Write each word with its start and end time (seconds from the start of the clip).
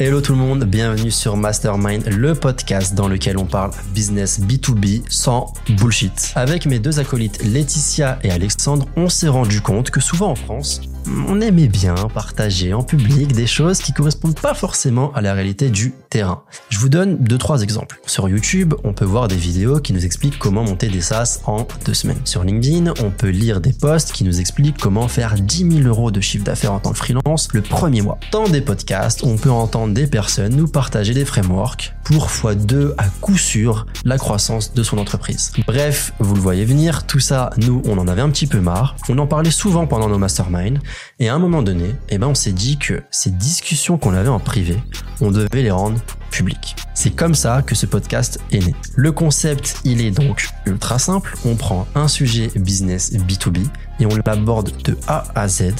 Hello 0.00 0.20
tout 0.20 0.32
le 0.32 0.38
monde, 0.38 0.64
bienvenue 0.64 1.12
sur 1.12 1.36
Mastermind, 1.36 2.08
le 2.08 2.34
podcast 2.34 2.96
dans 2.96 3.06
lequel 3.06 3.38
on 3.38 3.44
parle 3.44 3.70
business 3.94 4.40
B2B 4.40 5.04
sans 5.08 5.52
bullshit. 5.78 6.32
Avec 6.34 6.66
mes 6.66 6.80
deux 6.80 6.98
acolytes 6.98 7.44
Laetitia 7.44 8.18
et 8.24 8.32
Alexandre, 8.32 8.86
on 8.96 9.08
s'est 9.08 9.28
rendu 9.28 9.60
compte 9.60 9.92
que 9.92 10.00
souvent 10.00 10.30
en 10.30 10.34
France, 10.34 10.80
on 11.28 11.40
aimait 11.40 11.68
bien 11.68 11.94
partager 12.12 12.72
en 12.72 12.82
public 12.82 13.32
des 13.32 13.46
choses 13.46 13.78
qui 13.78 13.92
correspondent 13.92 14.38
pas 14.38 14.54
forcément 14.54 15.12
à 15.14 15.20
la 15.20 15.34
réalité 15.34 15.70
du 15.70 15.92
terrain. 16.10 16.42
Je 16.70 16.78
vous 16.78 16.88
donne 16.88 17.16
deux 17.18 17.38
trois 17.38 17.62
exemples. 17.62 18.00
Sur 18.06 18.28
YouTube, 18.28 18.74
on 18.84 18.92
peut 18.92 19.04
voir 19.04 19.28
des 19.28 19.36
vidéos 19.36 19.80
qui 19.80 19.92
nous 19.92 20.04
expliquent 20.04 20.38
comment 20.38 20.64
monter 20.64 20.88
des 20.88 21.00
SaaS 21.00 21.40
en 21.46 21.66
deux 21.84 21.94
semaines. 21.94 22.20
Sur 22.24 22.44
LinkedIn, 22.44 22.94
on 23.02 23.10
peut 23.10 23.28
lire 23.28 23.60
des 23.60 23.72
posts 23.72 24.12
qui 24.12 24.24
nous 24.24 24.40
expliquent 24.40 24.78
comment 24.78 25.08
faire 25.08 25.34
10 25.34 25.82
000 25.82 25.88
euros 25.88 26.10
de 26.10 26.20
chiffre 26.20 26.44
d'affaires 26.44 26.72
en 26.72 26.80
tant 26.80 26.92
que 26.92 26.98
freelance 26.98 27.48
le 27.52 27.62
premier 27.62 28.02
mois. 28.02 28.18
Dans 28.32 28.48
des 28.48 28.60
podcasts, 28.60 29.24
on 29.24 29.36
peut 29.36 29.50
entendre 29.50 29.94
des 29.94 30.06
personnes 30.06 30.54
nous 30.54 30.68
partager 30.68 31.14
des 31.14 31.24
frameworks 31.24 31.94
pour 32.04 32.28
x2 32.28 32.92
à 32.98 33.04
coup 33.20 33.38
sûr 33.38 33.86
la 34.04 34.18
croissance 34.18 34.74
de 34.74 34.82
son 34.82 34.98
entreprise. 34.98 35.52
Bref, 35.66 36.12
vous 36.18 36.34
le 36.34 36.40
voyez 36.40 36.64
venir, 36.64 37.06
tout 37.06 37.20
ça, 37.20 37.50
nous, 37.56 37.82
on 37.86 37.98
en 37.98 38.08
avait 38.08 38.20
un 38.20 38.30
petit 38.30 38.46
peu 38.46 38.60
marre. 38.60 38.96
On 39.08 39.18
en 39.18 39.26
parlait 39.26 39.50
souvent 39.50 39.86
pendant 39.86 40.08
nos 40.08 40.18
masterminds 40.18 40.80
et 41.18 41.28
à 41.28 41.34
un 41.34 41.38
moment 41.38 41.62
donné, 41.62 41.94
eh 42.08 42.18
ben, 42.18 42.28
on 42.28 42.34
s'est 42.34 42.52
dit 42.52 42.78
que 42.78 43.02
ces 43.10 43.30
discussions 43.30 43.98
qu'on 43.98 44.14
avait 44.14 44.28
en 44.28 44.40
privé, 44.40 44.76
on 45.20 45.30
devait 45.30 45.62
les 45.62 45.70
rendre 45.70 46.00
publiques. 46.30 46.76
C'est 46.94 47.10
comme 47.10 47.34
ça 47.34 47.62
que 47.62 47.74
ce 47.74 47.86
podcast 47.86 48.38
est 48.52 48.64
né. 48.64 48.74
Le 48.94 49.10
concept, 49.10 49.76
il 49.84 50.00
est 50.00 50.12
donc 50.12 50.48
ultra 50.64 51.00
simple. 51.00 51.34
On 51.44 51.56
prend 51.56 51.88
un 51.96 52.06
sujet 52.06 52.50
business 52.54 53.12
B2B 53.12 53.66
et 54.00 54.06
on 54.06 54.16
l'aborde 54.24 54.70
de 54.84 54.96
A 55.06 55.24
à 55.34 55.48
Z 55.48 55.74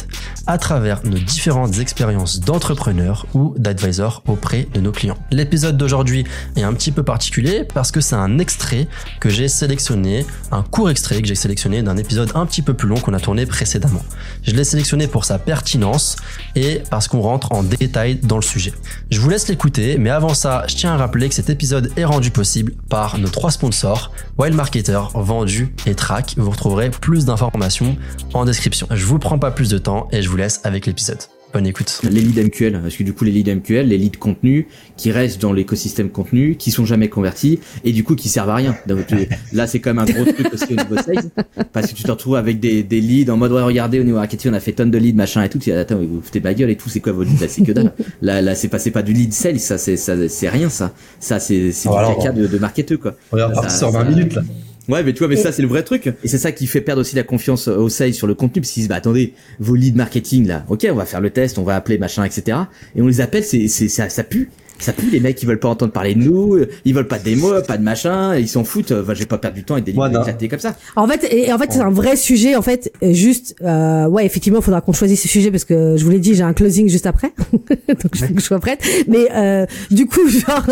à 0.47 0.59
travers 0.59 1.05
nos 1.05 1.19
différentes 1.19 1.79
expériences 1.79 2.41
d'entrepreneurs 2.41 3.27
ou 3.35 3.55
d'advisors 3.57 4.23
auprès 4.29 4.69
de 4.75 4.81
nos 4.81 4.93
clients. 4.93 5.17
L'épisode 5.31 5.77
d'aujourd'hui 5.77 6.25
est 6.57 6.63
un 6.63 6.75
petit 6.75 6.93
peu 6.93 7.03
particulier 7.03 7.65
parce 7.65 7.91
que 7.91 8.01
c'est 8.01 8.15
un 8.15 8.39
extrait 8.39 8.89
que 9.21 9.31
j'ai 9.31 9.49
sélectionné, 9.49 10.27
un 10.51 10.63
court 10.63 10.91
extrait 10.91 11.23
que 11.23 11.29
j'ai 11.29 11.35
sélectionné 11.35 11.83
d'un 11.83 11.97
épisode 11.97 12.31
un 12.35 12.47
petit 12.47 12.63
peu 12.63 12.75
plus 12.75 12.89
long 12.89 12.97
qu'on 12.97 13.15
a 13.15 13.21
tourné 13.21 13.47
précédemment. 13.47 14.03
Je 14.43 14.53
l'ai 14.53 14.65
sélectionné 14.65 15.07
pour 15.07 15.25
sa 15.25 15.39
pertinence 15.39 16.17
et 16.57 16.83
parce 16.91 17.09
qu'on 17.09 17.21
rentre 17.21 17.53
en 17.53 17.63
détail 17.63 18.17
dans 18.17 18.37
le 18.37 18.43
sujet. 18.43 18.73
Je 19.11 19.21
vous 19.21 19.31
laisse 19.31 19.49
l'écouter, 19.49 19.97
mais 19.99 20.11
avant 20.11 20.35
ça, 20.35 20.65
je 20.69 20.77
tiens 20.77 20.95
à 20.95 20.99
rappeler 21.05 21.29
que 21.29 21.35
cet 21.35 21.51
épisode 21.51 21.93
est 21.99 22.05
rendu 22.07 22.31
possible 22.31 22.73
par 22.89 23.19
nos 23.19 23.29
trois 23.29 23.51
sponsors, 23.51 24.11
Wild 24.39 24.57
Marketer, 24.57 25.01
Vendu 25.13 25.75
et 25.85 25.95
Track. 25.95 26.37
Vous 26.39 26.51
retrouverez 26.51 26.89
plus 26.89 27.27
d'informations 27.27 27.99
en 28.33 28.47
description. 28.47 28.87
Je 28.91 29.05
vous 29.05 29.19
prends 29.19 29.39
pas 29.39 29.51
plus 29.51 29.69
de 29.69 29.77
temps 29.77 30.09
et 30.13 30.23
je 30.23 30.31
vous 30.31 30.39
laisse 30.39 30.63
avec 30.65 30.87
l'épisode. 30.87 31.19
Bonne 31.55 31.69
écoute. 31.69 32.01
Les 32.03 32.21
leads 32.21 32.43
MQL, 32.43 32.81
parce 32.83 32.97
que 32.97 33.05
du 33.05 33.13
coup 33.13 33.23
les 33.23 33.31
leads 33.31 33.55
MQL, 33.55 33.87
les 33.87 33.97
leads 33.97 34.19
contenu, 34.19 34.67
qui 34.97 35.13
restent 35.13 35.41
dans 35.41 35.53
l'écosystème 35.53 36.11
contenu, 36.11 36.57
qui 36.57 36.73
sont 36.73 36.85
jamais 36.85 37.09
convertis 37.09 37.61
et 37.85 37.93
du 37.93 38.03
coup 38.03 38.17
qui 38.17 38.29
servent 38.29 38.51
à 38.51 38.57
rien. 38.57 38.77
Donc, 38.89 39.07
là 39.53 39.69
c'est 39.69 39.79
quand 39.79 39.95
même 39.95 40.01
un 40.01 40.05
gros 40.05 40.25
truc 40.25 40.53
aussi 40.53 40.73
au 40.73 40.75
niveau 40.75 40.97
sales, 40.97 41.31
parce 41.73 41.93
que 41.93 41.95
tu 41.95 42.03
te 42.03 42.11
retrouves 42.11 42.35
avec 42.35 42.59
des, 42.59 42.83
des 42.83 43.01
leads 43.01 43.31
en 43.31 43.37
mode 43.37 43.53
ouais 43.53 43.63
regardez 43.63 44.01
au 44.01 44.03
niveau 44.03 44.17
marketing 44.17 44.51
on 44.51 44.55
a 44.55 44.59
fait 44.59 44.73
tonnes 44.73 44.91
de 44.91 44.99
leads 44.99 45.17
machin 45.17 45.45
et 45.45 45.49
tout. 45.49 45.59
Tu 45.59 45.71
dis, 45.71 45.77
attends 45.77 45.97
vous 45.99 46.21
foutez 46.21 46.41
ma 46.41 46.55
gueule 46.55 46.71
et 46.71 46.77
tout 46.77 46.89
c'est 46.89 46.99
quoi 46.99 47.13
vos 47.13 47.23
leads 47.23 47.41
là 47.41 47.47
c'est 47.49 47.63
que 47.63 47.71
dalle. 47.71 47.93
Là 48.21 48.43
là 48.43 48.57
c'est 48.57 48.69
pas 48.69 48.81
c'est 48.81 48.91
pas 48.91 49.03
du 49.03 49.13
lead 49.13 49.33
sales 49.33 49.61
ça 49.61 49.79
c'est 49.79 49.97
ça 49.97 50.17
c'est 50.29 50.49
rien 50.49 50.69
ça. 50.69 50.93
Ça 51.21 51.39
c'est 51.39 51.71
c'est 51.71 51.89
du 51.89 51.95
caca 51.95 52.33
de, 52.33 52.49
de 52.49 52.59
marketeur 52.59 52.99
quoi. 52.99 53.15
Regarde 53.31 53.55
parti 53.55 53.77
sur 53.77 53.93
20 53.93 54.05
minutes 54.05 54.35
là. 54.35 54.43
Ouais, 54.89 55.03
mais 55.03 55.13
tu 55.13 55.21
vois, 55.21 55.29
mais 55.29 55.37
ça 55.37 55.53
c'est 55.53 55.63
le 55.63 55.69
vrai 55.69 55.83
truc. 55.83 56.13
Et 56.23 56.29
c'est 56.29 56.39
ça 56.39 56.53
qui 56.53 56.67
fait 56.67 56.81
perdre 56.81 57.01
aussi 57.01 57.17
la 57.17 57.23
confiance 57.23 57.69
au 57.69 57.89
sales 57.89 58.15
sur 58.15 58.27
le 58.27 58.35
contenu, 58.35 58.61
parce 58.61 58.73
qu'ils 58.73 58.83
disent 58.83 58.89
bah 58.89 58.97
attendez, 58.97 59.35
vos 59.59 59.75
leads 59.75 59.97
marketing 59.97 60.47
là, 60.47 60.65
ok, 60.69 60.87
on 60.91 60.95
va 60.95 61.07
faire 61.07 61.21
le 61.21 61.31
test, 61.31 61.59
on 61.59 61.63
va 61.65 61.77
appeler 61.77 61.99
machin, 61.99 62.25
etc. 62.25 62.59
Et 62.95 63.03
on 63.03 63.07
les 63.07 63.21
appelle, 63.21 63.45
c'est 63.45 63.69
c'est 63.69 63.89
ça, 63.89 64.09
ça 64.09 64.25
pue. 64.25 64.51
Ça 64.79 64.93
pue 64.93 65.09
les 65.09 65.21
mecs, 65.21 65.41
ils 65.41 65.47
veulent 65.47 65.61
pas 65.61 65.69
entendre 65.69 65.93
parler 65.93 66.15
de 66.15 66.21
nous, 66.21 66.59
ils 66.85 66.95
veulent 66.95 67.07
pas 67.07 67.19
de 67.19 67.25
démo, 67.25 67.53
pas 67.63 67.79
de 67.79 67.83
machin, 67.83 68.37
ils 68.37 68.49
s'en 68.49 68.65
foutent. 68.65 68.91
Enfin, 68.91 69.15
je 69.15 69.21
vais 69.21 69.27
pas 69.27 69.39
perdre 69.39 69.57
du 69.57 69.65
temps 69.65 69.77
et 69.77 69.81
des 69.83 69.93
leads 69.93 70.21
éclatés 70.21 70.49
comme 70.49 70.59
ça. 70.59 70.77
En 70.97 71.07
fait, 71.07 71.33
et 71.33 71.53
en 71.53 71.59
fait, 71.59 71.73
c'est 71.73 71.81
un 71.81 71.91
vrai 71.91 72.17
sujet. 72.17 72.57
En 72.57 72.63
fait, 72.63 72.93
juste, 73.01 73.55
euh, 73.63 74.09
ouais, 74.09 74.27
effectivement, 74.27 74.59
il 74.59 74.65
faudra 74.65 74.81
qu'on 74.81 74.93
choisisse 74.93 75.23
ce 75.23 75.29
sujet 75.29 75.53
parce 75.53 75.65
que 75.65 75.97
je 75.97 76.05
vous 76.05 76.11
l'ai 76.11 76.19
dit, 76.19 76.35
j'ai 76.35 76.43
un 76.43 76.53
closing 76.55 76.89
juste 76.89 77.07
après, 77.07 77.33
donc 77.53 78.15
je 78.15 78.27
faut 78.27 78.35
que 78.35 78.41
je 78.41 78.45
sois 78.45 78.59
prête. 78.59 78.85
Mais 79.07 79.29
euh, 79.33 79.65
du 79.93 80.07
coup, 80.07 80.29
genre, 80.29 80.67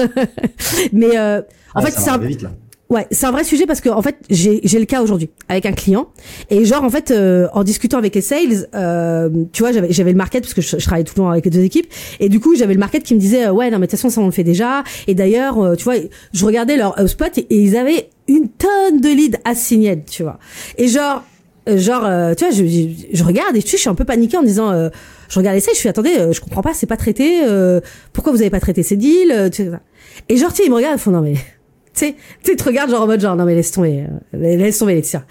mais 0.93 1.17
euh, 1.17 1.41
en 1.75 1.83
fait, 1.83 1.93
ça 1.93 2.01
c'est 2.01 2.11
un, 2.11 2.19
vite 2.19 2.43
là. 2.43 2.51
Ouais, 2.93 3.07
c'est 3.11 3.25
un 3.25 3.31
vrai 3.31 3.43
sujet 3.43 3.65
parce 3.65 3.81
que 3.81 3.89
en 3.89 4.03
fait, 4.03 4.17
j'ai 4.29 4.61
j'ai 4.65 4.79
le 4.79 4.85
cas 4.85 5.01
aujourd'hui 5.01 5.31
avec 5.49 5.65
un 5.65 5.73
client 5.73 6.09
et 6.51 6.67
genre 6.67 6.85
en 6.85 6.91
fait 6.91 7.11
euh, 7.11 7.49
en 7.55 7.65
discutant 7.65 7.97
avec 7.97 8.15
les 8.15 8.21
sales, 8.21 8.69
euh, 8.75 9.31
tu 9.55 9.63
vois, 9.63 9.73
j'avais 9.73 9.91
j'avais 9.91 10.11
le 10.11 10.19
market 10.19 10.43
parce 10.43 10.53
que 10.53 10.61
je, 10.61 10.77
travaille 10.77 11.05
tout 11.05 11.15
le 11.17 11.23
temps 11.23 11.31
avec 11.31 11.47
les 11.47 11.51
deux 11.51 11.63
équipes 11.63 11.87
et 12.21 12.29
du 12.29 12.39
coup, 12.39 12.55
j'avais 12.55 12.75
le 12.75 12.79
market 12.79 13.03
qui 13.03 13.15
me 13.15 13.19
disait 13.19 13.47
euh, 13.47 13.53
ouais, 13.53 13.71
non 13.71 13.79
mais 13.79 13.87
de 13.87 13.91
toute 13.93 13.99
façon 13.99 14.11
ça 14.11 14.21
on 14.21 14.27
le 14.27 14.31
fait 14.31 14.45
déjà 14.45 14.85
et 15.07 15.15
d'ailleurs, 15.15 15.59
euh, 15.59 15.75
tu 15.75 15.85
vois, 15.85 15.95
je 16.35 16.45
regardais 16.45 16.77
leur 16.77 17.01
HubSpot 17.01 17.39
et, 17.39 17.47
et 17.49 17.63
ils 17.63 17.79
avaient 17.79 18.11
une 18.29 18.51
tonne 18.51 19.01
de 19.01 19.09
leads 19.09 19.39
assignés, 19.47 20.05
tu 20.05 20.23
vois. 20.23 20.39
Et 20.77 20.87
genre 20.87 21.23
euh, 21.71 21.79
genre 21.79 22.03
tu 22.37 22.45
vois, 22.45 22.55
je, 22.55 22.63
je, 23.11 23.25
regarde 23.25 23.57
et 23.57 23.63
tu 23.63 23.71
sais, 23.71 23.77
je 23.79 23.81
suis 23.81 23.91
un 23.91 23.95
peu 23.95 24.05
paniquée 24.05 24.37
en 24.37 24.43
me 24.43 24.49
disant 24.49 24.71
je 25.31 25.39
regarde 25.39 25.55
les 25.55 25.63
sales, 25.63 25.73
je 25.73 25.81
suis 25.81 25.89
attendez, 25.89 26.13
je 26.31 26.41
comprends 26.43 26.61
pas, 26.61 26.75
c'est 26.75 26.87
pas 26.87 26.99
traité 26.99 27.41
pourquoi 28.13 28.35
vous 28.35 28.43
avez 28.43 28.51
pas 28.51 28.61
traité 28.61 28.83
ces 28.83 28.97
deals 28.97 29.51
tu 29.51 29.65
sais, 29.65 29.71
Et 30.29 30.37
genre 30.37 30.51
tu 30.51 30.59
sais, 30.59 30.65
ils 30.67 30.71
me 30.71 30.77
regardent, 30.77 30.99
ils 30.99 31.03
font 31.03 31.11
non 31.11 31.23
mais 31.23 31.37
tu 31.95 32.07
sais, 32.07 32.57
tu 32.57 32.63
regardent 32.65 32.91
genre 32.91 33.03
en 33.03 33.07
mode 33.07 33.21
genre 33.21 33.37
non 33.37 33.45
mais 33.45 33.55
laisse 33.55 33.71
tomber, 33.71 34.05
euh, 34.35 34.57
laisse 34.57 34.79
tomber 34.79 34.95
Laetitia. 34.95 35.25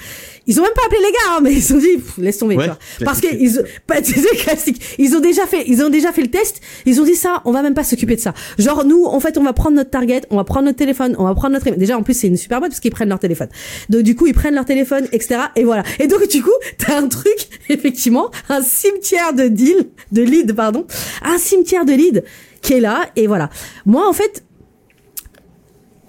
Ils 0.48 0.60
ont 0.60 0.64
même 0.64 0.74
pas 0.74 0.82
appelé 0.86 1.00
les 1.00 1.12
gars, 1.12 1.38
hein, 1.38 1.40
mais 1.42 1.54
ils 1.54 1.74
ont 1.74 1.78
dit 1.78 1.98
pff, 1.98 2.18
laisse 2.18 2.38
tomber. 2.38 2.56
Ouais, 2.56 2.64
tu 2.64 2.70
vois. 2.70 2.78
Parce 3.06 3.22
que 3.22 3.28
ils, 3.34 3.64
pas 3.88 4.02
tu 4.02 4.14
sais, 4.14 4.36
classique. 4.36 4.96
Ils 4.98 5.16
ont 5.16 5.20
déjà 5.20 5.46
fait, 5.46 5.64
ils 5.68 5.84
ont 5.84 5.90
déjà 5.90 6.12
fait 6.12 6.22
le 6.22 6.30
test. 6.30 6.62
Ils 6.86 7.00
ont 7.00 7.04
dit 7.04 7.16
ça, 7.16 7.42
on 7.46 7.52
va 7.52 7.62
même 7.62 7.74
pas 7.74 7.84
s'occuper 7.84 8.16
de 8.16 8.22
ça. 8.22 8.34
Genre 8.58 8.86
nous, 8.86 9.06
en 9.06 9.20
fait, 9.20 9.38
on 9.38 9.44
va 9.44 9.54
prendre 9.54 9.76
notre 9.76 9.90
target, 9.90 10.22
on 10.30 10.38
va 10.38 10.44
prendre 10.44 10.66
notre 10.66 10.78
téléphone, 10.78 11.16
on 11.20 11.24
va 11.24 11.36
prendre 11.36 11.54
notre 11.54 11.70
déjà 11.78 11.98
en 11.98 12.04
plus 12.04 12.14
c'est 12.14 12.28
une 12.28 12.38
super 12.38 12.60
boîte 12.60 12.72
parce 12.72 12.80
qu'ils 12.80 12.92
prennent 12.92 13.10
leur 13.10 13.20
téléphone. 13.20 13.50
Donc 13.90 14.02
du 14.02 14.16
coup 14.16 14.28
ils 14.28 14.34
prennent 14.34 14.56
leur 14.56 14.66
téléphone, 14.66 15.08
etc. 15.12 15.42
Et 15.56 15.64
voilà. 15.64 15.84
Et 16.00 16.08
donc 16.08 16.28
du 16.28 16.42
coup 16.42 16.50
t'as 16.78 16.98
un 16.98 17.08
truc 17.08 17.48
effectivement, 17.70 18.32
un 18.50 18.62
cimetière 18.62 19.34
de 19.34 19.48
deal, 19.48 19.90
de 20.12 20.22
lead 20.22 20.54
pardon, 20.54 20.86
un 21.24 21.38
cimetière 21.38 21.86
de 21.86 21.94
lead 21.94 22.24
qui 22.62 22.74
est 22.74 22.80
là. 22.80 23.02
Et 23.16 23.28
voilà. 23.28 23.50
Moi 23.86 24.08
en 24.08 24.14
fait 24.14 24.44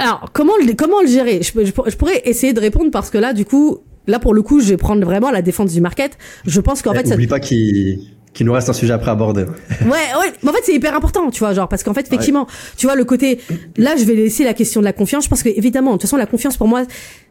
alors, 0.03 0.31
comment 0.33 0.53
le, 0.65 0.75
comment 0.75 1.01
le 1.01 1.07
gérer? 1.09 1.41
Je, 1.43 1.53
je 1.65 1.71
je 1.91 1.97
pourrais 1.97 2.23
essayer 2.25 2.53
de 2.53 2.61
répondre 2.61 2.91
parce 2.91 3.11
que 3.11 3.19
là, 3.19 3.33
du 3.33 3.45
coup, 3.45 3.79
là 4.07 4.19
pour 4.19 4.35
le 4.35 4.43
coup, 4.43 4.61
je 4.61 4.69
vais 4.69 4.77
prendre 4.77 5.05
vraiment 5.05 5.31
la 5.31 5.43
défense 5.43 5.73
du 5.73 5.81
market. 5.81 6.19
Je 6.47 6.61
pense 6.61 6.83
qu'en 6.83 6.93
Eh, 6.93 6.99
fait, 6.99 7.07
ça, 7.09 7.15
Oublie 7.15 7.27
pas 7.27 7.41
qu'il 7.41 8.01
qu'il 8.35 8.47
nous 8.47 8.53
reste 8.55 8.71
un 8.71 8.73
sujet 8.73 8.95
après 8.95 9.11
à 9.11 9.13
aborder. 9.13 9.43
ouais, 9.43 9.89
ouais, 9.91 10.33
mais 10.43 10.49
en 10.49 10.53
fait, 10.55 10.61
c'est 10.65 10.73
hyper 10.73 10.97
important, 10.97 11.31
tu 11.31 11.41
vois, 11.41 11.53
genre 11.53 11.69
parce 11.69 11.83
qu'en 11.83 11.93
fait, 11.93 12.07
effectivement, 12.07 12.47
tu 12.79 12.87
vois 12.87 12.97
le 12.97 13.05
côté. 13.05 13.39
Là, 13.77 13.95
je 13.99 14.05
vais 14.05 14.15
laisser 14.15 14.43
la 14.43 14.55
question 14.55 14.81
de 14.81 14.87
la 14.87 14.95
confiance 14.95 15.29
parce 15.29 15.43
que 15.43 15.51
évidemment, 15.51 15.91
de 15.91 15.97
toute 15.97 16.03
façon, 16.03 16.17
la 16.17 16.25
confiance 16.27 16.57
pour 16.57 16.67
moi. 16.67 16.85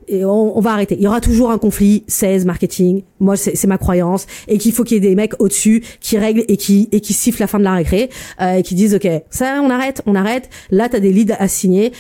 Et 0.08 0.24
on, 0.26 0.56
on 0.58 0.62
va 0.62 0.72
arrêter. 0.74 0.96
Il 0.96 1.02
y 1.02 1.08
aura 1.08 1.20
toujours 1.22 1.50
un 1.52 1.58
conflit, 1.58 2.03
16, 2.08 2.46
marketing. 2.46 3.02
Moi, 3.20 3.36
c'est 3.36 3.56
c'est 3.56 3.66
ma 3.68 3.78
croyance. 3.80 4.28
Et 4.48 4.58
qu'il 4.59 4.74
faut 4.74 4.84
qu'il 4.84 4.96
y 4.96 5.06
ait 5.06 5.09
des 5.09 5.16
mecs 5.16 5.34
au-dessus 5.40 5.84
qui 6.02 6.18
règlent 6.20 6.44
et 6.48 6.58
qui, 6.58 6.88
et 6.92 7.02
qui 7.02 7.14
sifflent 7.14 7.42
la 7.42 7.48
fin 7.48 7.58
de 7.59 7.64
la 7.64 7.74
récré, 7.74 8.09
euh, 8.40 8.56
et 8.56 8.64
qui 8.64 8.76
disent, 8.76 8.94
OK, 8.94 9.08
ça, 9.32 9.59
on 9.64 9.70
arrête, 9.72 10.03
on 10.06 10.14
arrête. 10.16 10.50
Là, 10.70 10.88
t'as 10.90 11.00
des 11.00 11.12
leads 11.12 11.34
à 11.40 11.48
signer. 11.48 11.92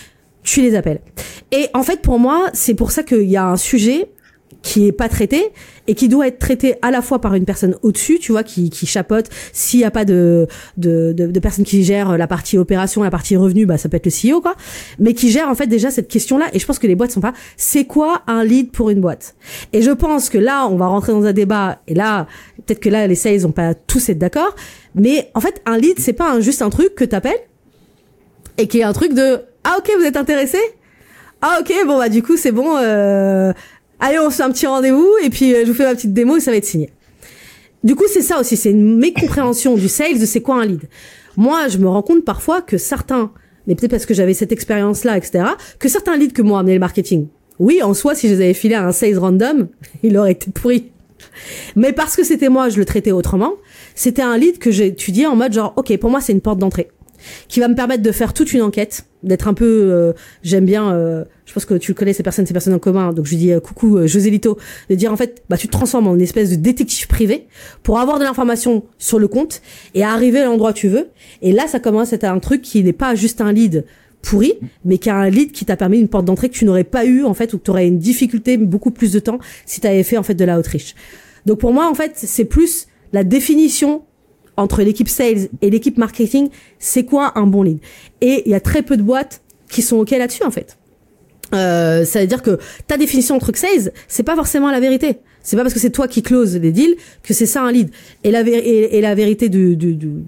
Tu 0.43 0.61
les 0.61 0.75
appelles. 0.75 1.01
Et 1.51 1.67
en 1.73 1.83
fait, 1.83 2.01
pour 2.01 2.19
moi, 2.19 2.49
c'est 2.53 2.73
pour 2.73 2.91
ça 2.91 3.03
qu'il 3.03 3.29
y 3.29 3.37
a 3.37 3.45
un 3.45 3.57
sujet 3.57 4.09
qui 4.61 4.85
est 4.87 4.91
pas 4.91 5.09
traité 5.09 5.49
et 5.87 5.95
qui 5.95 6.07
doit 6.07 6.27
être 6.27 6.37
traité 6.37 6.75
à 6.81 6.91
la 6.91 7.01
fois 7.01 7.19
par 7.19 7.33
une 7.33 7.45
personne 7.45 7.75
au-dessus, 7.81 8.19
tu 8.19 8.31
vois, 8.31 8.43
qui, 8.43 8.69
qui 8.69 8.85
chapote. 8.85 9.27
S'il 9.53 9.79
y 9.79 9.83
a 9.83 9.91
pas 9.91 10.05
de, 10.05 10.47
de, 10.77 11.13
de, 11.13 11.27
de 11.27 11.39
personne 11.39 11.65
qui 11.65 11.83
gère 11.83 12.17
la 12.17 12.27
partie 12.27 12.57
opération, 12.57 13.01
la 13.01 13.09
partie 13.09 13.35
revenu, 13.35 13.65
bah 13.65 13.77
ça 13.77 13.89
peut 13.89 13.97
être 13.97 14.05
le 14.05 14.31
CEO, 14.31 14.41
quoi. 14.41 14.55
Mais 14.99 15.13
qui 15.13 15.31
gère 15.31 15.49
en 15.49 15.55
fait 15.55 15.67
déjà 15.67 15.89
cette 15.89 16.07
question-là. 16.07 16.45
Et 16.53 16.59
je 16.59 16.65
pense 16.65 16.79
que 16.79 16.87
les 16.87 16.95
boîtes 16.95 17.11
sont 17.11 17.21
pas. 17.21 17.33
C'est 17.57 17.85
quoi 17.85 18.21
un 18.27 18.43
lead 18.43 18.71
pour 18.71 18.91
une 18.91 19.01
boîte? 19.01 19.35
Et 19.73 19.81
je 19.81 19.91
pense 19.91 20.29
que 20.29 20.37
là, 20.37 20.67
on 20.67 20.75
va 20.75 20.87
rentrer 20.87 21.11
dans 21.11 21.25
un 21.25 21.33
débat. 21.33 21.81
Et 21.87 21.95
là, 21.95 22.27
peut-être 22.65 22.79
que 22.79 22.89
là, 22.89 23.07
les 23.07 23.15
sales 23.15 23.45
ont 23.47 23.51
pas 23.51 23.73
tous 23.73 24.09
être 24.09 24.19
d'accord. 24.19 24.55
Mais 24.93 25.31
en 25.33 25.39
fait, 25.39 25.61
un 25.65 25.77
lead, 25.77 25.99
c'est 25.99 26.13
pas 26.13 26.39
juste 26.39 26.61
un 26.61 26.69
truc 26.69 26.93
que 26.93 27.05
t'appelles 27.05 27.39
et 28.57 28.67
qui 28.67 28.79
est 28.79 28.83
un 28.83 28.93
truc 28.93 29.13
de 29.13 29.39
ah 29.63 29.75
ok, 29.77 29.91
vous 29.97 30.05
êtes 30.05 30.17
intéressé? 30.17 30.57
Ah 31.43 31.57
ok 31.59 31.73
bon 31.87 31.97
bah 31.97 32.07
du 32.07 32.21
coup 32.21 32.37
c'est 32.37 32.51
bon 32.51 32.77
euh... 32.77 33.51
allez 33.99 34.19
on 34.19 34.29
se 34.29 34.35
fait 34.35 34.43
un 34.43 34.51
petit 34.51 34.67
rendez-vous 34.67 35.09
et 35.23 35.31
puis 35.31 35.55
euh, 35.55 35.63
je 35.65 35.71
vous 35.71 35.73
fais 35.73 35.85
ma 35.85 35.95
petite 35.95 36.13
démo 36.13 36.37
et 36.37 36.39
ça 36.39 36.51
va 36.51 36.57
être 36.57 36.65
signé. 36.65 36.91
Du 37.83 37.95
coup 37.95 38.03
c'est 38.13 38.21
ça 38.21 38.39
aussi 38.39 38.55
c'est 38.55 38.69
une 38.69 38.97
mécompréhension 38.97 39.73
du 39.73 39.87
sales 39.87 40.19
c'est 40.27 40.41
quoi 40.41 40.61
un 40.61 40.65
lead. 40.65 40.83
Moi 41.37 41.67
je 41.67 41.79
me 41.79 41.87
rends 41.87 42.03
compte 42.03 42.23
parfois 42.23 42.61
que 42.61 42.77
certains 42.77 43.31
mais 43.65 43.73
peut-être 43.73 43.89
parce 43.89 44.05
que 44.05 44.13
j'avais 44.13 44.35
cette 44.35 44.51
expérience 44.51 45.03
là 45.03 45.17
etc 45.17 45.45
que 45.79 45.89
certains 45.89 46.15
leads 46.15 46.33
que 46.33 46.43
m'ont 46.43 46.57
amené 46.57 46.75
le 46.75 46.79
marketing 46.79 47.25
oui 47.57 47.81
en 47.81 47.95
soi 47.95 48.13
si 48.13 48.27
je 48.27 48.35
les 48.35 48.41
avais 48.41 48.53
filés 48.53 48.75
à 48.75 48.85
un 48.85 48.91
sales 48.91 49.17
random 49.17 49.67
il 50.03 50.17
aurait 50.17 50.33
été 50.33 50.51
pourri. 50.51 50.91
Mais 51.75 51.91
parce 51.91 52.15
que 52.15 52.23
c'était 52.23 52.49
moi 52.49 52.69
je 52.69 52.77
le 52.77 52.85
traitais 52.85 53.13
autrement 53.13 53.53
c'était 53.95 54.21
un 54.21 54.37
lead 54.37 54.59
que 54.59 54.69
étudié 54.79 55.25
en 55.25 55.35
mode 55.35 55.53
genre 55.53 55.73
ok 55.75 55.97
pour 55.97 56.11
moi 56.11 56.21
c'est 56.21 56.33
une 56.33 56.41
porte 56.41 56.59
d'entrée 56.59 56.91
qui 57.47 57.59
va 57.59 57.67
me 57.67 57.75
permettre 57.75 58.03
de 58.03 58.11
faire 58.11 58.33
toute 58.33 58.53
une 58.53 58.61
enquête, 58.61 59.05
d'être 59.23 59.47
un 59.47 59.53
peu, 59.53 59.65
euh, 59.65 60.13
j'aime 60.43 60.65
bien, 60.65 60.93
euh, 60.93 61.23
je 61.45 61.53
pense 61.53 61.65
que 61.65 61.73
tu 61.73 61.93
connais 61.93 62.13
ces 62.13 62.23
personnes, 62.23 62.45
ces 62.45 62.53
personnes 62.53 62.73
en 62.73 62.79
commun, 62.79 63.13
donc 63.13 63.25
je 63.25 63.31
lui 63.31 63.37
dis 63.37 63.51
euh, 63.51 63.59
coucou 63.59 63.97
euh, 63.97 64.07
José 64.07 64.29
Lito, 64.29 64.57
de 64.89 64.95
dire 64.95 65.11
en 65.11 65.17
fait, 65.17 65.43
bah 65.49 65.57
tu 65.57 65.67
te 65.67 65.71
transformes 65.71 66.07
en 66.07 66.15
une 66.15 66.21
espèce 66.21 66.49
de 66.49 66.55
détective 66.55 67.07
privé 67.07 67.47
pour 67.83 67.99
avoir 67.99 68.19
de 68.19 68.23
l'information 68.23 68.85
sur 68.97 69.19
le 69.19 69.27
compte 69.27 69.61
et 69.93 70.03
arriver 70.03 70.39
à 70.39 70.45
l'endroit 70.45 70.71
où 70.71 70.73
tu 70.73 70.87
veux. 70.87 71.09
Et 71.41 71.51
là, 71.51 71.67
ça 71.67 71.79
commence 71.79 72.13
à 72.13 72.15
être 72.15 72.23
un 72.23 72.39
truc 72.39 72.61
qui 72.61 72.83
n'est 72.83 72.93
pas 72.93 73.15
juste 73.15 73.41
un 73.41 73.51
lead 73.51 73.85
pourri, 74.21 74.53
mais 74.85 74.97
qui 74.97 75.09
a 75.09 75.15
un 75.15 75.29
lead 75.29 75.51
qui 75.51 75.65
t'a 75.65 75.75
permis 75.75 75.99
une 75.99 76.07
porte 76.07 76.25
d'entrée 76.25 76.47
que 76.49 76.53
tu 76.53 76.65
n'aurais 76.65 76.83
pas 76.83 77.05
eu 77.05 77.23
en 77.23 77.33
fait, 77.33 77.53
ou 77.53 77.57
que 77.57 77.63
tu 77.63 77.71
aurais 77.71 77.87
une 77.87 77.99
difficulté 77.99 78.55
beaucoup 78.57 78.91
plus 78.91 79.11
de 79.11 79.19
temps 79.19 79.39
si 79.65 79.81
tu 79.81 79.87
avais 79.87 80.03
fait 80.03 80.17
en 80.17 80.23
fait 80.23 80.35
de 80.35 80.45
la 80.45 80.57
outreach. 80.57 80.95
Donc 81.45 81.59
pour 81.59 81.73
moi 81.73 81.89
en 81.89 81.95
fait, 81.95 82.13
c'est 82.15 82.45
plus 82.45 82.87
la 83.13 83.23
définition 83.23 84.03
entre 84.57 84.81
l'équipe 84.83 85.09
sales 85.09 85.49
et 85.61 85.69
l'équipe 85.69 85.97
marketing, 85.97 86.49
c'est 86.79 87.05
quoi 87.05 87.37
un 87.37 87.47
bon 87.47 87.63
lead? 87.63 87.79
Et 88.21 88.43
il 88.45 88.51
y 88.51 88.55
a 88.55 88.59
très 88.59 88.81
peu 88.81 88.97
de 88.97 89.03
boîtes 89.03 89.41
qui 89.69 89.81
sont 89.81 89.97
ok 89.97 90.11
là-dessus 90.11 90.43
en 90.43 90.51
fait. 90.51 90.77
Euh, 91.53 92.05
ça 92.05 92.21
veut 92.21 92.27
dire 92.27 92.41
que 92.41 92.59
ta 92.87 92.97
définition 92.97 93.35
de 93.35 93.41
truc 93.41 93.57
sales, 93.57 93.91
c'est 94.07 94.23
pas 94.23 94.35
forcément 94.35 94.71
la 94.71 94.79
vérité. 94.79 95.17
C'est 95.43 95.55
pas 95.55 95.63
parce 95.63 95.73
que 95.73 95.79
c'est 95.79 95.89
toi 95.89 96.07
qui 96.07 96.21
close 96.21 96.55
les 96.55 96.71
deals 96.71 96.95
que 97.23 97.33
c'est 97.33 97.45
ça 97.45 97.63
un 97.63 97.71
lead. 97.71 97.89
Et 98.23 98.31
la, 98.31 98.41
et, 98.47 98.97
et 98.97 99.01
la 99.01 99.15
vérité 99.15 99.49
du, 99.49 99.75
du, 99.75 99.95
du- 99.95 100.23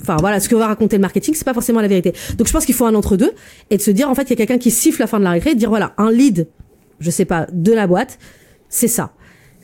enfin 0.00 0.16
voilà, 0.20 0.38
ce 0.40 0.48
que 0.48 0.54
va 0.54 0.68
raconter 0.68 0.96
le 0.96 1.00
marketing, 1.02 1.34
c'est 1.34 1.44
pas 1.44 1.54
forcément 1.54 1.80
la 1.80 1.88
vérité. 1.88 2.12
Donc 2.38 2.46
je 2.46 2.52
pense 2.52 2.64
qu'il 2.64 2.74
faut 2.74 2.86
un 2.86 2.94
entre 2.94 3.16
deux 3.16 3.32
et 3.70 3.76
de 3.76 3.82
se 3.82 3.90
dire 3.90 4.08
en 4.08 4.14
fait 4.14 4.22
il 4.22 4.30
y 4.30 4.32
a 4.34 4.36
quelqu'un 4.36 4.58
qui 4.58 4.70
siffle 4.70 5.00
la 5.00 5.06
fin 5.06 5.18
de 5.18 5.24
la 5.24 5.32
récré, 5.32 5.50
et 5.50 5.54
de 5.54 5.58
dire 5.58 5.70
voilà 5.70 5.92
un 5.98 6.10
lead, 6.10 6.46
je 7.00 7.10
sais 7.10 7.24
pas, 7.24 7.46
de 7.52 7.72
la 7.72 7.86
boîte, 7.86 8.18
c'est 8.68 8.88
ça. 8.88 9.12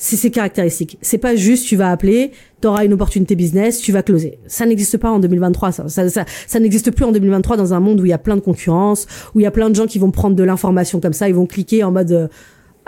C'est 0.02 0.17
ses 0.17 0.31
caractéristiques. 0.31 0.97
C'est 1.02 1.19
pas 1.19 1.37
juste 1.37 1.67
tu 1.67 1.76
vas 1.76 1.91
appeler, 1.91 2.32
t'auras 2.62 2.87
une 2.87 2.94
opportunité 2.94 3.37
business, 3.37 3.81
tu 3.81 3.93
vas 3.93 4.02
closer. 4.02 4.38
Ça 4.47 4.64
n'existe 4.64 4.97
pas 4.97 5.11
en 5.11 5.19
2023. 5.19 5.73
Ça, 5.73 5.88
ça, 5.91 6.08
ça, 6.08 6.25
ça 6.47 6.58
n'existe 6.58 6.91
plus 6.91 7.05
en 7.05 7.12
2023 7.12 7.58
dans 7.58 7.75
un 7.75 7.81
monde 7.81 8.00
où 8.00 8.06
il 8.06 8.08
y 8.08 8.14
a 8.14 8.19
plein 8.19 8.37
de 8.37 8.41
concurrence, 8.41 9.06
où 9.35 9.41
il 9.41 9.43
y 9.43 9.47
a 9.47 9.50
plein 9.50 9.69
de 9.69 9.75
gens 9.75 9.87
qui 9.87 9.99
vont 9.99 10.11
prendre 10.11 10.35
de 10.35 10.43
l'information 10.43 11.00
comme 11.00 11.12
ça, 11.12 11.29
ils 11.29 11.35
vont 11.35 11.44
cliquer 11.44 11.85
en 11.85 11.93
mode 11.93 12.12
euh, 12.12 12.29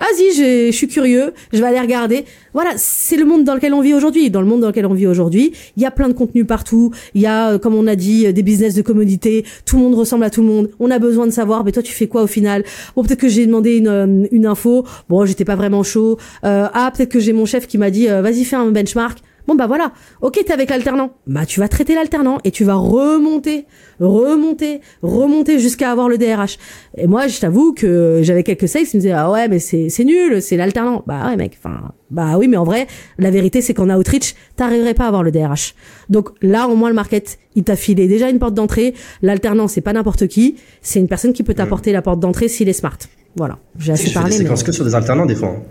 vas-y, 0.02 0.34
je 0.70 0.72
suis 0.72 0.88
curieux, 0.88 1.32
je 1.52 1.58
vais 1.58 1.66
aller 1.66 1.80
regarder. 1.80 2.24
Voilà, 2.54 2.72
c'est 2.76 3.16
le 3.16 3.24
monde 3.24 3.44
dans 3.44 3.54
lequel 3.54 3.72
on 3.72 3.80
vit 3.80 3.94
aujourd'hui. 3.94 4.30
Dans 4.30 4.40
le 4.40 4.46
monde 4.46 4.60
dans 4.60 4.68
lequel 4.68 4.86
on 4.86 4.94
vit 4.94 5.06
aujourd'hui, 5.06 5.52
il 5.76 5.82
y 5.82 5.86
a 5.86 5.90
plein 5.90 6.08
de 6.08 6.12
contenus 6.12 6.46
partout. 6.46 6.90
Il 7.14 7.22
y 7.22 7.26
a, 7.26 7.52
euh, 7.52 7.58
comme 7.58 7.74
on 7.74 7.86
a 7.86 7.96
dit, 7.96 8.26
euh, 8.26 8.32
des 8.32 8.42
business 8.42 8.74
de 8.74 8.82
commodité. 8.82 9.44
Tout 9.64 9.76
le 9.76 9.82
monde 9.82 9.94
ressemble 9.94 10.24
à 10.24 10.30
tout 10.30 10.42
le 10.42 10.48
monde. 10.48 10.70
On 10.80 10.90
a 10.90 10.98
besoin 10.98 11.26
de 11.26 11.30
savoir, 11.30 11.64
mais 11.64 11.72
toi, 11.72 11.82
tu 11.82 11.92
fais 11.92 12.08
quoi 12.08 12.22
au 12.22 12.26
final? 12.26 12.64
Bon, 12.96 13.04
peut-être 13.04 13.20
que 13.20 13.28
j'ai 13.28 13.46
demandé 13.46 13.76
une, 13.76 13.88
euh, 13.88 14.26
une 14.32 14.46
info. 14.46 14.84
Bon, 15.08 15.24
j'étais 15.24 15.44
pas 15.44 15.56
vraiment 15.56 15.82
chaud. 15.82 16.18
Euh, 16.44 16.66
ah, 16.72 16.92
peut-être 16.94 17.10
que 17.10 17.20
j'ai 17.20 17.32
mon 17.32 17.46
chef 17.46 17.66
qui 17.66 17.78
m'a 17.78 17.90
dit, 17.90 18.06
vas-y, 18.06 18.44
fais 18.44 18.56
un 18.56 18.70
benchmark. 18.70 19.18
Bon 19.48 19.56
bah 19.56 19.66
voilà, 19.66 19.92
ok 20.20 20.40
t'es 20.46 20.52
avec 20.52 20.70
l'alternant, 20.70 21.10
bah 21.26 21.44
tu 21.46 21.58
vas 21.58 21.66
traiter 21.68 21.94
l'alternant 21.96 22.38
et 22.44 22.50
tu 22.52 22.62
vas 22.64 22.74
remonter, 22.74 23.66
remonter, 23.98 24.80
remonter 25.02 25.58
jusqu'à 25.58 25.90
avoir 25.90 26.08
le 26.08 26.16
DRH. 26.16 26.58
Et 26.96 27.06
moi 27.08 27.26
je 27.26 27.40
t'avoue 27.40 27.72
que 27.74 28.20
j'avais 28.22 28.44
quelques 28.44 28.68
sales 28.68 28.84
qui 28.86 28.96
me 28.96 29.00
disaient 29.02 29.12
ah 29.12 29.30
ouais 29.30 29.48
mais 29.48 29.58
c'est 29.58 29.88
c'est 29.88 30.04
nul, 30.04 30.40
c'est 30.40 30.56
l'alternant. 30.56 31.02
Bah 31.06 31.26
ouais 31.28 31.36
mec, 31.36 31.58
enfin 31.58 31.92
bah 32.10 32.36
oui 32.38 32.46
mais 32.46 32.56
en 32.56 32.64
vrai 32.64 32.86
la 33.18 33.30
vérité 33.30 33.60
c'est 33.62 33.74
qu'en 33.74 33.90
outreach 33.90 34.34
t'arriverais 34.56 34.94
pas 34.94 35.04
à 35.04 35.08
avoir 35.08 35.22
le 35.24 35.32
DRH. 35.32 35.74
Donc 36.08 36.30
là 36.40 36.68
au 36.68 36.76
moins 36.76 36.88
le 36.88 36.94
market 36.94 37.38
il 37.56 37.64
t'a 37.64 37.76
filé 37.76 38.06
déjà 38.06 38.30
une 38.30 38.38
porte 38.38 38.54
d'entrée. 38.54 38.94
L'alternant 39.22 39.66
c'est 39.66 39.80
pas 39.80 39.92
n'importe 39.92 40.28
qui, 40.28 40.56
c'est 40.82 41.00
une 41.00 41.08
personne 41.08 41.32
qui 41.32 41.42
peut 41.42 41.54
t'apporter 41.54 41.90
la 41.92 42.00
porte 42.02 42.20
d'entrée 42.20 42.48
s'il 42.48 42.68
est 42.68 42.72
smart. 42.74 42.96
Voilà, 43.36 43.58
j'ai 43.78 43.86
Je 43.86 43.92
assez 43.92 44.02
fais 44.04 44.08
des 44.10 44.14
parlé. 44.14 44.36
Mais... 44.38 44.42
séquences 44.44 44.62
que 44.62 44.72
sur 44.72 44.84
des 44.84 44.94
alternants 44.94 45.26
des 45.26 45.34
fois. 45.34 45.48
hein. 45.48 45.62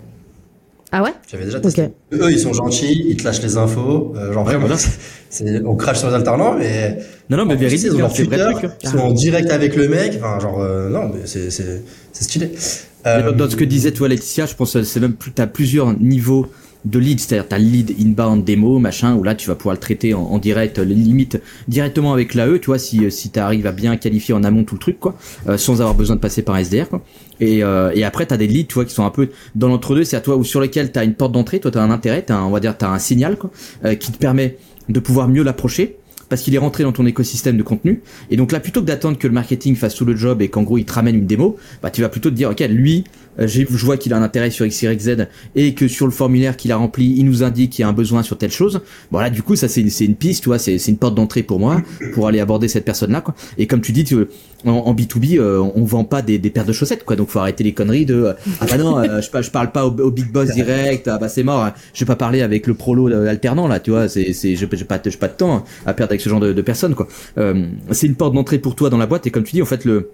Ah 0.94 1.02
ouais 1.02 1.10
J'avais 1.30 1.46
déjà 1.46 1.58
testé. 1.58 1.88
Eux, 2.12 2.30
ils 2.30 2.38
sont 2.38 2.52
gentils, 2.52 3.06
ils 3.08 3.16
te 3.16 3.24
lâchent 3.24 3.40
les 3.42 3.56
infos. 3.56 4.12
euh, 4.14 4.32
genre 4.32 4.44
vraiment, 4.44 4.66
Voilà. 4.66 4.76
c'est, 5.30 5.62
on 5.64 5.74
crache 5.74 5.98
sur 6.00 6.08
les 6.08 6.14
alternants, 6.14 6.54
mais 6.58 6.98
Non, 7.30 7.38
non, 7.38 7.46
mais 7.46 7.56
véridique, 7.56 7.86
ils 7.86 7.92
ont 7.92 7.94
hein, 7.94 7.98
leur 8.00 8.08
vrai 8.10 8.24
Twitter, 8.24 8.48
truc. 8.52 8.64
hein. 8.64 8.74
Ils 8.82 8.88
sont 8.90 8.98
en 8.98 9.12
direct 9.12 9.50
avec 9.50 9.74
le 9.74 9.88
mec. 9.88 10.14
Enfin, 10.18 10.38
genre, 10.38 10.60
euh, 10.60 10.90
non, 10.90 11.08
mais 11.08 11.20
c'est, 11.24 11.50
c'est, 11.50 11.82
c'est 12.12 12.24
stylé. 12.24 12.50
Mais 13.04 13.10
Euh, 13.10 13.30
dans- 13.32 13.36
dans 13.46 13.50
ce 13.50 13.56
que 13.56 13.64
disait 13.64 13.90
toi 13.92 14.06
Laetitia, 14.06 14.46
je 14.46 14.54
pense 14.54 14.74
que 14.74 14.82
c'est 14.82 15.00
même 15.00 15.14
plus 15.14 15.32
t'as 15.32 15.46
plusieurs 15.48 15.98
niveaux 15.98 16.46
de 16.84 16.98
lead, 16.98 17.20
c'est-à-dire 17.20 17.48
t'as 17.48 17.58
le 17.58 17.64
lead 17.64 17.94
inbound 18.00 18.44
démo 18.44 18.78
machin 18.78 19.14
où 19.14 19.22
là 19.22 19.34
tu 19.34 19.48
vas 19.48 19.54
pouvoir 19.54 19.74
le 19.74 19.80
traiter 19.80 20.14
en, 20.14 20.22
en 20.22 20.38
direct, 20.38 20.78
les 20.78 20.94
limites 20.94 21.40
directement 21.68 22.12
avec 22.12 22.34
l'AE, 22.34 22.58
tu 22.58 22.66
vois 22.66 22.78
si 22.78 23.10
si 23.10 23.30
t'arrives 23.30 23.66
à 23.66 23.72
bien 23.72 23.96
qualifier 23.96 24.34
en 24.34 24.44
amont 24.44 24.64
tout 24.64 24.74
le 24.74 24.80
truc 24.80 24.98
quoi, 24.98 25.14
euh, 25.48 25.56
sans 25.56 25.80
avoir 25.80 25.94
besoin 25.94 26.16
de 26.16 26.20
passer 26.20 26.42
par 26.42 26.58
SDR 26.58 26.88
quoi. 26.88 27.02
Et 27.40 27.62
euh, 27.62 27.92
et 27.94 28.04
après 28.04 28.26
t'as 28.26 28.36
des 28.36 28.46
leads 28.46 28.68
tu 28.68 28.74
vois 28.74 28.84
qui 28.84 28.94
sont 28.94 29.04
un 29.04 29.10
peu 29.10 29.28
dans 29.54 29.68
l'entre-deux, 29.68 30.04
c'est 30.04 30.16
à 30.16 30.20
toi 30.20 30.36
ou 30.36 30.44
sur 30.44 30.60
lesquels 30.60 30.92
t'as 30.92 31.04
une 31.04 31.14
porte 31.14 31.32
d'entrée, 31.32 31.60
toi 31.60 31.70
t'as 31.70 31.82
un 31.82 31.90
intérêt, 31.90 32.22
t'as 32.22 32.36
un, 32.36 32.44
on 32.44 32.50
va 32.50 32.60
dire 32.60 32.76
t'as 32.76 32.88
un 32.88 32.98
signal 32.98 33.36
quoi, 33.36 33.50
euh, 33.84 33.94
qui 33.94 34.12
te 34.12 34.18
permet 34.18 34.56
de 34.88 35.00
pouvoir 35.00 35.28
mieux 35.28 35.42
l'approcher 35.42 35.96
parce 36.32 36.40
qu'il 36.40 36.54
est 36.54 36.58
rentré 36.58 36.82
dans 36.82 36.92
ton 36.92 37.04
écosystème 37.04 37.58
de 37.58 37.62
contenu. 37.62 38.00
Et 38.30 38.38
donc 38.38 38.52
là, 38.52 38.60
plutôt 38.60 38.80
que 38.80 38.86
d'attendre 38.86 39.18
que 39.18 39.26
le 39.26 39.34
marketing 39.34 39.76
fasse 39.76 39.94
tout 39.94 40.06
le 40.06 40.16
job 40.16 40.40
et 40.40 40.48
qu'en 40.48 40.62
gros 40.62 40.78
il 40.78 40.86
te 40.86 40.92
ramène 40.94 41.14
une 41.14 41.26
démo, 41.26 41.58
bah 41.82 41.90
tu 41.90 42.00
vas 42.00 42.08
plutôt 42.08 42.30
te 42.30 42.34
dire, 42.34 42.48
ok, 42.48 42.60
lui, 42.70 43.04
euh, 43.38 43.46
je 43.46 43.84
vois 43.84 43.98
qu'il 43.98 44.14
a 44.14 44.16
un 44.16 44.22
intérêt 44.22 44.48
sur 44.48 44.64
X, 44.64 44.80
Y, 44.80 44.98
Z 44.98 45.26
et 45.54 45.74
que 45.74 45.88
sur 45.88 46.06
le 46.06 46.12
formulaire 46.12 46.56
qu'il 46.56 46.72
a 46.72 46.76
rempli, 46.76 47.14
il 47.18 47.26
nous 47.26 47.42
indique 47.42 47.72
qu'il 47.72 47.82
y 47.82 47.84
a 47.84 47.88
un 47.88 47.92
besoin 47.92 48.22
sur 48.22 48.38
telle 48.38 48.50
chose. 48.50 48.80
Bon 49.10 49.18
là, 49.18 49.28
du 49.28 49.42
coup, 49.42 49.56
ça 49.56 49.68
c'est 49.68 49.82
une, 49.82 49.90
une 50.00 50.16
piste, 50.16 50.42
tu 50.42 50.48
vois, 50.48 50.58
c'est 50.58 50.76
une 50.88 50.96
porte 50.96 51.14
d'entrée 51.14 51.42
pour 51.42 51.58
moi 51.58 51.82
pour 52.14 52.28
aller 52.28 52.40
aborder 52.40 52.66
cette 52.66 52.86
personne-là, 52.86 53.20
quoi. 53.20 53.34
Et 53.58 53.66
comme 53.66 53.82
tu 53.82 53.92
dis, 53.92 54.04
tu, 54.04 54.16
en, 54.64 54.70
en 54.70 54.94
B2B, 54.94 55.38
euh, 55.38 55.60
on 55.74 55.84
vend 55.84 56.04
pas 56.04 56.22
des, 56.22 56.38
paires 56.38 56.64
de 56.64 56.72
chaussettes, 56.72 57.04
quoi. 57.04 57.16
Donc 57.16 57.28
faut 57.28 57.38
arrêter 57.38 57.64
les 57.64 57.72
conneries 57.72 58.06
de, 58.06 58.34
ah 58.60 58.66
bah 58.68 58.78
non, 58.78 58.98
euh, 58.98 59.20
je, 59.20 59.42
je 59.42 59.50
parle 59.50 59.72
pas 59.72 59.86
au, 59.86 60.10
big 60.10 60.30
boss 60.30 60.50
direct, 60.50 61.08
ah 61.08 61.18
bah 61.18 61.28
c'est 61.28 61.42
mort, 61.42 61.64
hein. 61.64 61.74
je 61.94 62.00
vais 62.00 62.06
pas 62.06 62.16
parler 62.16 62.42
avec 62.42 62.66
le 62.66 62.74
prolo 62.74 63.08
euh, 63.08 63.28
alternant 63.28 63.68
là, 63.68 63.80
tu 63.80 63.90
vois, 63.90 64.08
c'est, 64.08 64.32
j'ai 64.32 64.66
pas, 64.66 64.76
j'ai 64.76 65.16
pas 65.16 65.28
de 65.28 65.34
temps 65.34 65.64
à 65.86 65.94
perdre 65.94 66.12
avec 66.12 66.21
ce 66.22 66.28
genre 66.28 66.40
de, 66.40 66.62
personnes, 66.62 66.94
quoi. 66.94 67.08
Euh, 67.38 67.66
c'est 67.90 68.06
une 68.06 68.14
porte 68.14 68.34
d'entrée 68.34 68.58
pour 68.58 68.74
toi 68.74 68.90
dans 68.90 68.98
la 68.98 69.06
boîte 69.06 69.26
et 69.26 69.30
comme 69.30 69.44
tu 69.44 69.52
dis, 69.52 69.62
en 69.62 69.66
fait, 69.66 69.84
le, 69.84 70.10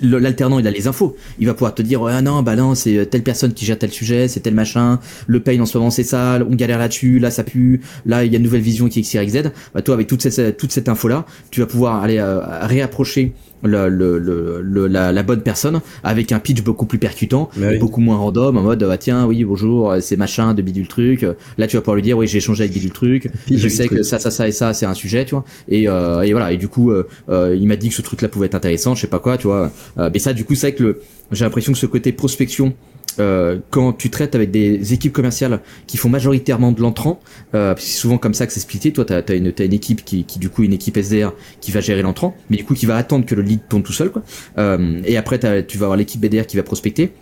l'alternant 0.00 0.58
il 0.58 0.66
a 0.66 0.70
les 0.70 0.88
infos 0.88 1.16
il 1.38 1.46
va 1.46 1.54
pouvoir 1.54 1.74
te 1.74 1.82
dire 1.82 2.04
ah 2.04 2.20
non 2.22 2.42
bah 2.42 2.56
non 2.56 2.74
c'est 2.74 3.06
telle 3.06 3.22
personne 3.22 3.52
qui 3.52 3.64
gère 3.64 3.78
tel 3.78 3.90
sujet 3.90 4.26
c'est 4.26 4.40
tel 4.40 4.54
machin 4.54 4.98
le 5.26 5.40
pain 5.40 5.60
en 5.60 5.66
ce 5.66 5.78
moment 5.78 5.90
c'est 5.90 6.02
ça 6.02 6.38
on 6.40 6.54
galère 6.54 6.78
là-dessus 6.78 7.18
là 7.18 7.30
ça 7.30 7.44
pue 7.44 7.80
là 8.06 8.24
il 8.24 8.32
y 8.32 8.34
a 8.34 8.38
une 8.38 8.44
nouvelle 8.44 8.60
vision 8.60 8.88
qui 8.88 9.00
est 9.00 9.02
XYZ 9.02 9.52
bah 9.74 9.82
toi 9.82 9.94
avec 9.94 10.06
toute 10.06 10.22
cette 10.22 10.56
toute 10.56 10.72
cette 10.72 10.88
info 10.88 11.08
là 11.08 11.26
tu 11.50 11.60
vas 11.60 11.66
pouvoir 11.66 12.02
aller 12.02 12.18
euh, 12.18 12.40
réapprocher 12.66 13.34
le, 13.62 13.88
le, 13.88 14.18
le, 14.18 14.60
le- 14.62 14.86
la, 14.86 15.12
la 15.12 15.22
bonne 15.22 15.42
personne 15.42 15.80
avec 16.04 16.32
un 16.32 16.38
pitch 16.38 16.62
beaucoup 16.62 16.86
plus 16.86 16.98
percutant 16.98 17.50
oui. 17.58 17.78
beaucoup 17.78 18.00
moins 18.00 18.16
random 18.16 18.56
en 18.56 18.62
mode 18.62 18.82
ah 18.90 18.96
tiens 18.98 19.26
oui 19.26 19.44
bonjour 19.44 19.90
euh, 19.90 20.00
c'est 20.00 20.16
machin 20.16 20.54
de 20.54 20.62
bidule 20.62 20.88
truc. 20.88 21.26
Là 21.58 21.66
tu 21.66 21.76
vas 21.76 21.80
pouvoir 21.82 21.96
lui 21.96 22.02
dire 22.02 22.16
oui 22.16 22.26
j'ai 22.26 22.38
échangé 22.38 22.64
avec 22.64 22.72
bidule 22.72 22.92
truc. 22.92 23.30
Bidule 23.46 23.58
je 23.58 23.68
sais 23.68 23.86
truc. 23.86 23.98
que 23.98 24.02
ça 24.04 24.18
ça 24.18 24.30
ça 24.30 24.46
et 24.48 24.52
ça 24.52 24.72
c'est 24.74 24.86
un 24.86 24.94
sujet 24.94 25.24
tu 25.24 25.34
vois. 25.34 25.44
Et, 25.68 25.88
euh, 25.88 26.22
et 26.22 26.32
voilà. 26.32 26.52
Et 26.52 26.56
du 26.56 26.68
coup 26.68 26.90
euh, 26.90 27.06
euh, 27.28 27.56
il 27.58 27.66
m'a 27.66 27.76
dit 27.76 27.88
que 27.88 27.94
ce 27.94 28.02
truc 28.02 28.22
là 28.22 28.28
pouvait 28.28 28.46
être 28.46 28.54
intéressant 28.54 28.94
je 28.94 29.00
sais 29.02 29.06
pas 29.06 29.18
quoi 29.18 29.38
tu 29.38 29.46
vois. 29.48 29.70
Euh, 29.98 30.10
mais 30.12 30.18
ça 30.18 30.32
du 30.32 30.44
coup 30.44 30.54
c'est 30.54 30.72
que 30.74 30.82
le 30.82 31.02
j'ai 31.32 31.44
l'impression 31.44 31.72
que 31.72 31.78
ce 31.78 31.86
côté 31.86 32.12
prospection 32.12 32.72
euh, 33.18 33.58
quand 33.70 33.92
tu 33.92 34.10
traites 34.10 34.34
avec 34.34 34.50
des 34.50 34.92
équipes 34.92 35.12
commerciales 35.12 35.60
qui 35.86 35.96
font 35.96 36.08
majoritairement 36.08 36.72
de 36.72 36.80
l'entrant, 36.80 37.20
euh, 37.54 37.74
c'est 37.78 37.98
souvent 37.98 38.18
comme 38.18 38.34
ça 38.34 38.46
que 38.46 38.52
c'est 38.52 38.60
splitté. 38.60 38.92
Toi, 38.92 39.04
t'as 39.04 39.22
as 39.28 39.34
une, 39.34 39.46
équipe 39.72 40.04
qui, 40.04 40.24
du 40.38 40.48
coup 40.48 40.62
une 40.62 40.72
équipe 40.72 40.96
SDR 40.96 41.32
qui 41.60 41.70
va 41.70 41.80
gérer 41.80 42.02
l'entrant, 42.02 42.36
mais 42.50 42.56
du 42.56 42.64
coup 42.64 42.74
qui 42.74 42.86
va 42.86 42.96
attendre 42.96 43.26
que 43.26 43.34
le 43.34 43.42
lead 43.42 43.60
tourne 43.68 43.82
tout 43.82 43.92
seul, 43.92 44.10
quoi. 44.10 44.22
Euh, 44.58 45.00
et 45.04 45.16
après, 45.16 45.38
tu 45.66 45.78
vas 45.78 45.86
avoir 45.86 45.96
l'équipe 45.96 46.20
BDR 46.20 46.46
qui 46.46 46.56
va 46.56 46.62
prospecter. 46.62 47.12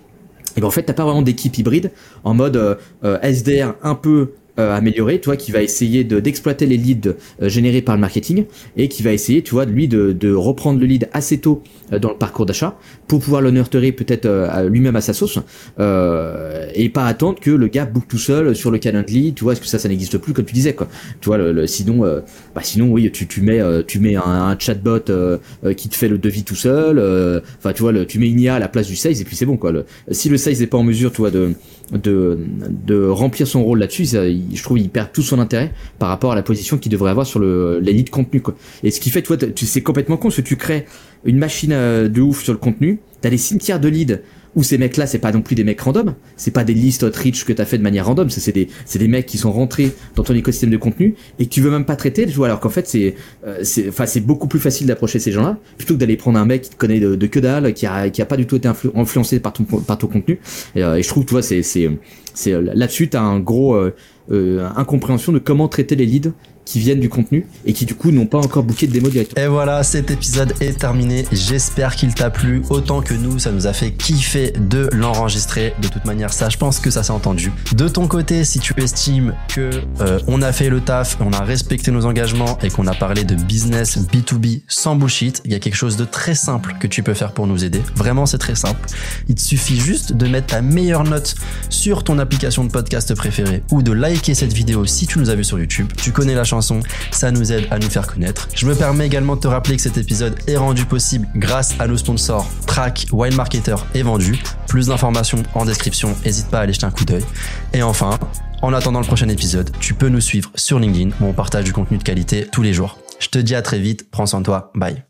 Et 0.57 0.61
ben 0.61 0.67
en 0.67 0.71
fait, 0.71 0.85
t'as 0.85 0.95
pas 0.95 1.05
vraiment 1.05 1.23
d'équipe 1.23 1.57
hybride 1.59 1.91
en 2.25 2.33
mode 2.33 2.57
euh, 2.57 3.19
SDR 3.23 3.75
un 3.83 3.95
peu 3.95 4.33
amélioré, 4.59 5.21
toi, 5.21 5.37
qui 5.37 5.53
va 5.53 5.63
essayer 5.63 6.05
de 6.05 6.21
d'exploiter 6.21 6.67
les 6.67 6.77
leads 6.77 7.15
euh, 7.43 7.49
générés 7.49 7.83
par 7.83 7.95
le 7.95 8.01
marketing 8.01 8.45
et 8.77 8.89
qui 8.89 9.03
va 9.03 9.13
essayer, 9.13 9.43
tu 9.43 9.53
vois, 9.53 9.65
lui 9.65 9.89
de, 9.89 10.17
reprendre 10.35 10.81
le 10.81 10.87
lead 10.87 11.09
assez 11.13 11.39
tôt 11.39 11.63
euh, 11.93 11.99
dans 11.99 12.11
le 12.11 12.17
parcours 12.17 12.47
d'achat 12.47 12.79
pour 13.09 13.21
pouvoir 13.21 13.43
le 13.43 13.51
peut-être 13.93 14.27
euh, 14.27 14.69
lui-même 14.69 14.97
à 14.97 15.01
sa 15.01 15.13
sauce 15.13 15.39
euh, 15.79 16.67
et 16.75 16.89
pas 16.89 17.07
attendre 17.07 17.39
que 17.41 17.51
le 17.51 17.67
gars 17.69 17.85
book 17.85 18.05
tout 18.09 18.19
seul 18.19 18.55
sur 18.55 18.71
le 18.71 18.79
Calendly, 18.79 19.35
tu 19.35 19.45
vois, 19.45 19.53
parce 19.55 19.61
que 19.61 19.67
ça, 19.67 19.79
ça 19.79 19.89
n'existe 19.89 20.19
plus 20.19 20.33
comme 20.33 20.45
tu 20.45 20.55
disais, 20.55 20.75
quoi. 20.75 20.89
Tu 21.21 21.27
vois, 21.27 21.39
le, 21.39 21.53
le- 21.53 21.67
sinon, 21.67 22.05
euh, 22.05 22.21
bah 22.55 22.61
sinon, 22.65 22.91
oui, 22.91 23.11
tu, 23.13 23.27
tu 23.27 23.41
mets, 23.41 23.61
euh, 23.61 23.83
tu 23.87 23.99
mets 23.99 24.17
un, 24.17 24.57
chatbot 24.59 25.11
euh, 25.11 25.39
euh, 25.65 25.73
qui 25.75 25.89
te 25.89 25.97
fait 25.97 26.09
le 26.09 26.19
devis 26.19 26.45
tout 26.45 26.55
seul. 26.55 26.99
euh, 26.99 27.41
Enfin, 27.59 27.73
tu 27.73 27.83
vois, 27.83 27.93
le, 27.93 28.07
tu 28.07 28.19
mets 28.19 28.29
une 28.29 28.41
IA 28.41 28.57
à 28.57 28.59
la 28.59 28.69
place 28.69 28.87
du 28.87 28.97
sales 28.97 29.21
et 29.21 29.25
puis 29.25 29.37
c'est 29.37 29.47
bon, 29.47 29.57
quoi. 29.57 29.73
Si 30.11 30.29
le 30.29 30.37
sales 30.37 30.57
n'est 30.59 30.67
pas 30.67 30.79
en 30.79 30.83
mesure, 30.85 31.13
tu 31.13 31.19
vois, 31.19 31.31
de 31.31 31.53
de, 31.93 32.39
de 32.69 33.07
remplir 33.07 33.47
son 33.47 33.63
rôle 33.63 33.79
là-dessus, 33.79 34.07
je 34.07 34.63
trouve 34.63 34.79
il 34.79 34.91
perd 34.91 35.13
tout 35.13 35.23
son 35.23 35.39
intérêt 35.39 35.73
par 35.99 36.09
rapport 36.09 36.33
à 36.33 36.35
la 36.35 36.43
position 36.43 36.79
qu'il 36.79 36.91
devrait 36.91 37.11
avoir 37.11 37.27
sur 37.27 37.39
le 37.39 37.79
les 37.81 37.93
leads 37.93 38.11
contenu 38.11 38.41
quoi. 38.41 38.57
Et 38.83 38.91
ce 38.91 39.01
qui 39.01 39.11
fait, 39.11 39.23
tu 39.23 39.29
vois, 39.29 39.37
tu 39.37 39.67
c'est 39.67 39.83
complètement 39.83 40.17
con, 40.17 40.29
parce 40.29 40.37
que 40.37 40.43
tu 40.43 40.57
crées 40.57 40.87
une 41.25 41.39
machine 41.39 41.73
euh, 41.73 42.09
de 42.09 42.21
ouf 42.21 42.43
sur 42.43 42.53
le 42.53 42.59
contenu, 42.59 43.01
t'as 43.21 43.31
des 43.31 43.39
cimetières 43.39 43.81
de 43.81 43.89
leads 43.89 44.19
où 44.57 44.63
ces 44.65 44.79
mecs-là, 44.79 45.07
c'est 45.07 45.21
pas 45.21 45.31
non 45.31 45.43
plus 45.43 45.55
des 45.55 45.63
mecs 45.63 45.81
random, 45.81 46.15
c'est 46.37 46.51
pas 46.51 46.65
des 46.65 46.75
listes 46.75 47.05
outreach 47.05 47.45
que 47.45 47.53
t'as 47.53 47.67
fait 47.67 47.79
de 47.79 47.83
manière 47.83 48.07
random, 48.07 48.29
c'est 48.31 48.53
des 48.53 48.69
c'est 48.87 48.99
des 48.99 49.07
mecs 49.07 49.27
qui 49.27 49.39
sont 49.39 49.53
rentrés 49.53 49.93
dans 50.17 50.25
ton 50.25 50.35
écosystème 50.35 50.71
de 50.71 50.79
contenu 50.79 51.15
et 51.39 51.45
que 51.47 51.51
tu 51.51 51.61
veux 51.61 51.71
même 51.71 51.85
pas 51.85 51.95
traiter, 51.95 52.27
tu 52.27 52.33
vois, 52.33 52.47
alors 52.47 52.59
qu'en 52.59 52.71
fait 52.71 52.89
c'est 52.89 53.15
euh, 53.47 53.59
c'est 53.63 53.89
enfin 53.89 54.07
c'est 54.07 54.21
beaucoup 54.21 54.49
plus 54.49 54.59
facile 54.59 54.87
d'approcher 54.87 55.19
ces 55.19 55.31
gens-là 55.31 55.59
plutôt 55.77 55.95
que 55.95 56.01
d'aller 56.01 56.17
prendre 56.17 56.39
un 56.39 56.47
mec 56.47 56.63
qui 56.63 56.71
te 56.71 56.77
connaît 56.77 57.01
de, 57.01 57.15
de 57.15 57.27
que 57.27 57.39
dalle, 57.39 57.75
qui 57.75 57.87
a 57.87 58.09
qui 58.11 58.23
a 58.23 58.27
pas 58.27 58.37
du 58.37 58.47
tout 58.47 58.57
été 58.57 58.67
influ- 58.67 58.91
influencé 58.95 59.39
par 59.39 59.53
ton 59.53 59.65
par 59.65 59.99
ton 59.99 60.07
contenu. 60.09 60.41
Et, 60.75 60.83
euh, 60.83 60.97
et 60.97 61.03
je 61.03 61.09
trouve, 61.09 61.25
tu 61.27 61.33
vois, 61.33 61.43
c'est 61.43 61.63
c'est 61.63 61.91
c'est 62.35 62.53
là-dessus 62.61 63.09
t'as 63.09 63.21
un 63.21 63.39
gros 63.41 63.75
euh, 63.75 63.95
euh, 64.33 64.67
incompréhension 64.77 65.33
de 65.33 65.39
comment 65.39 65.69
traiter 65.69 65.97
les 65.97 66.07
leads 66.07 66.33
qui 66.67 66.81
viennent 66.81 67.01
du 67.01 67.09
contenu 67.09 67.47
et 67.65 67.73
qui 67.73 67.87
du 67.87 67.95
coup 67.95 68.11
n'ont 68.11 68.27
pas 68.27 68.39
encore 68.39 68.65
booké 68.65 68.87
de 68.87 68.93
démo 68.93 69.09
directement. 69.09 69.43
Et 69.43 69.49
voilà, 69.49 69.83
cet 69.83 70.11
épisode 70.11 70.53
est 70.61 70.79
terminé. 70.79 71.25
J'espère 71.33 71.97
qu'il 71.97 72.13
t'a 72.15 72.29
plu 72.29 72.63
autant 72.69 73.01
que 73.01 73.15
nous. 73.15 73.39
Ça 73.39 73.53
nous 73.53 73.67
a 73.67 73.73
fait 73.73 73.93
kiffer 73.93 74.53
de 74.59 74.91
l'enregistrer. 74.93 75.75
De 75.81 75.89
toute 75.89 76.05
manière, 76.05 76.33
ça, 76.33 76.49
je 76.51 76.59
pense 76.59 76.81
que 76.81 76.91
ça 76.91 77.03
s'est 77.03 77.13
entendu. 77.13 77.53
De 77.75 77.89
ton 77.89 78.09
côté, 78.09 78.45
si 78.45 78.59
tu 78.59 78.75
estimes 78.77 79.35
que 79.49 79.71
euh, 80.01 80.19
on 80.27 80.43
a 80.43 80.53
fait 80.53 80.69
le 80.69 80.81
taf, 80.81 81.17
on 81.21 81.33
a 81.33 81.41
respecté 81.41 81.91
nos 81.91 82.05
engagements 82.05 82.59
et 82.63 82.71
qu'on 82.71 82.87
a 82.87 82.95
parlé 82.95 83.25
de 83.25 83.37
business 83.37 83.99
B2B 83.99 84.63
sans 84.67 84.97
bullshit, 84.97 85.41
il 85.45 85.53
y 85.53 85.55
a 85.55 85.61
quelque 85.61 85.77
chose 85.77 85.97
de 85.97 86.05
très 86.05 86.35
simple 86.35 86.75
que 86.81 86.87
tu 86.89 87.03
peux 87.03 87.15
faire 87.15 87.33
pour 87.33 87.47
nous 87.47 87.65
aider. 87.65 87.81
Vraiment, 87.95 88.27
c'est 88.27 88.39
très 88.39 88.57
simple. 88.57 88.81
Il 89.29 89.37
te 89.37 89.41
suffit 89.41 89.79
juste 89.79 90.13
de 90.13 90.27
mettre 90.27 90.49
ta 90.49 90.63
meilleure 90.63 91.05
note 91.05 91.37
sur 91.71 92.03
ton 92.03 92.19
application 92.19 92.65
de 92.65 92.71
podcast 92.71 93.15
préférée 93.15 93.63
ou 93.71 93.83
de 93.83 93.93
liker 93.93 94.35
cette 94.35 94.53
vidéo 94.53 94.85
si 94.87 95.07
tu 95.07 95.19
nous 95.21 95.31
as 95.31 95.35
vu 95.35 95.45
sur 95.45 95.59
YouTube. 95.59 95.87
Tu 95.97 96.11
connais 96.11 96.35
la 96.35 96.45
ça 96.61 97.31
nous 97.31 97.53
aide 97.53 97.67
à 97.71 97.79
nous 97.79 97.91
faire 97.91 98.07
connaître. 98.07 98.49
Je 98.55 98.67
me 98.67 98.75
permets 98.75 99.07
également 99.07 99.37
de 99.37 99.41
te 99.41 99.49
rappeler 99.49 99.77
que 99.77 99.83
cet 99.83 99.97
épisode 99.99 100.35
est 100.47 100.57
rendu 100.57 100.85
possible 100.85 101.27
grâce 101.35 101.75
à 101.79 101.87
nos 101.87 101.97
sponsors 101.97 102.49
Track, 102.67 103.07
Wild 103.13 103.37
Marketer 103.37 103.77
et 103.95 104.03
Vendu. 104.03 104.39
Plus 104.69 104.89
d'informations 104.89 105.43
en 105.55 105.65
description, 105.65 106.15
n'hésite 106.25 106.49
pas 106.49 106.59
à 106.59 106.63
aller 106.63 106.73
jeter 106.73 106.87
un 106.87 106.91
coup 106.91 107.05
d'œil. 107.05 107.25
Et 107.73 107.83
enfin, 107.83 108.19
en 108.63 108.73
attendant 108.73 109.01
le 109.01 109.07
prochain 109.07 109.29
épisode, 109.29 109.71
tu 109.81 109.95
peux 109.95 110.09
nous 110.09 110.21
suivre 110.21 110.51
sur 110.55 110.79
LinkedIn 110.79 111.11
où 111.21 111.27
on 111.27 111.33
partage 111.33 111.65
du 111.65 111.73
contenu 111.73 111.99
de 111.99 112.03
qualité 112.03 112.47
tous 112.51 112.63
les 112.63 112.73
jours. 112.73 112.99
Je 113.19 113.29
te 113.29 113.39
dis 113.39 113.55
à 113.55 113.63
très 113.63 113.79
vite, 113.79 114.11
prends 114.11 114.27
soin 114.27 114.41
de 114.41 114.45
toi, 114.45 114.71
bye. 114.75 115.03